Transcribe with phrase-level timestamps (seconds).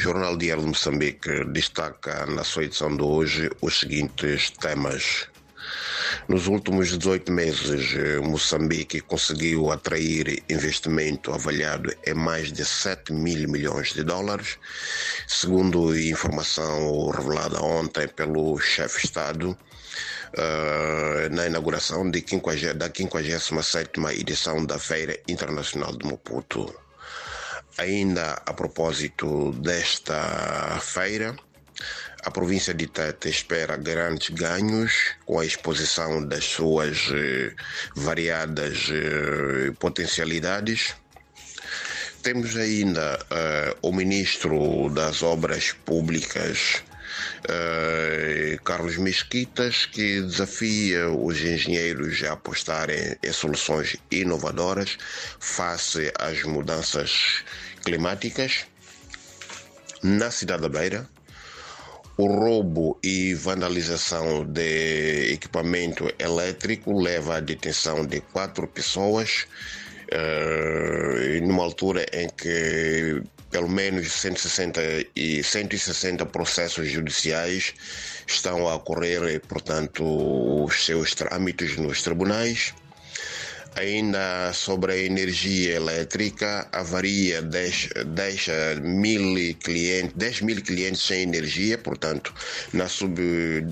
[0.00, 5.28] Jornal Diário de Moçambique destaca na sua edição de hoje os seguintes temas.
[6.26, 13.92] Nos últimos 18 meses, Moçambique conseguiu atrair investimento avaliado em mais de 7 mil milhões
[13.92, 14.56] de dólares,
[15.28, 19.50] segundo informação revelada ontem pelo chefe de Estado.
[20.30, 26.72] Uh, na inauguração de 50, da 57ª edição da Feira Internacional de Maputo.
[27.80, 31.34] Ainda a propósito desta feira,
[32.22, 34.92] a província de Tete espera grandes ganhos
[35.24, 37.54] com a exposição das suas eh,
[37.96, 40.94] variadas eh, potencialidades.
[42.22, 46.82] Temos ainda eh, o ministro das Obras Públicas,
[48.64, 54.96] Carlos Mesquitas, que desafia os engenheiros a apostarem em soluções inovadoras
[55.40, 57.42] face às mudanças
[57.84, 58.66] climáticas.
[60.02, 61.08] Na cidade da Beira,
[62.16, 69.46] o roubo e vandalização de equipamento elétrico leva à detenção de quatro pessoas,
[70.12, 74.80] uh, numa altura em que pelo menos 160
[75.16, 77.74] e 160 processos judiciais
[78.26, 82.74] estão a ocorrer, portanto, os seus trâmites nos tribunais.
[83.76, 91.78] Ainda sobre a energia elétrica, avaria deixa, deixa mil clientes, 10 mil clientes sem energia,
[91.78, 92.34] portanto,
[92.72, 93.20] na, sub,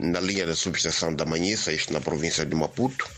[0.00, 3.08] na linha da subestação da Manhissa, isto na província de Maputo.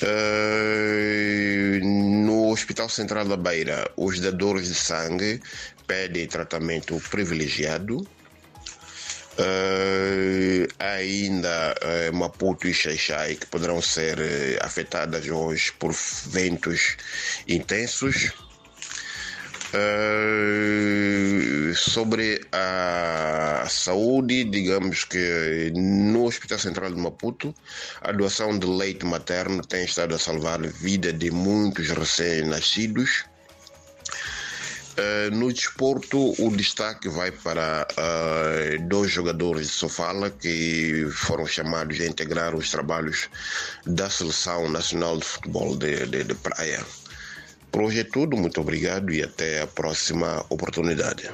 [0.00, 5.40] Uh, no Hospital Central da Beira, os dadores de sangue
[5.88, 8.06] pedem tratamento privilegiado
[9.38, 15.94] Uh, ainda uh, Maputo e Xaixai que poderão ser uh, afetadas hoje por
[16.26, 16.96] ventos
[17.46, 18.32] intensos.
[21.76, 27.54] sobre a saúde, digamos que no Hospital Central de Maputo,
[28.00, 33.24] a doação de leite materno tem estado a salvar a vida de muitos recém-nascidos.
[34.98, 42.00] Uh, no desporto, o destaque vai para uh, dois jogadores de Sofala que foram chamados
[42.00, 43.28] a integrar os trabalhos
[43.86, 46.84] da Seleção Nacional de Futebol de, de, de Praia.
[47.70, 51.30] Por hoje é tudo, muito obrigado e até a próxima oportunidade.